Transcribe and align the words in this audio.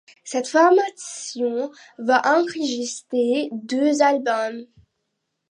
Cette 0.23 0.47
formation 0.47 1.71
va 1.99 2.23
enregistrer 2.25 3.49
deux 3.51 4.01
albums. 4.01 4.65